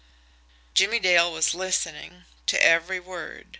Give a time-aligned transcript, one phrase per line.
[0.73, 3.49] Jimmie Dale was listening to every word.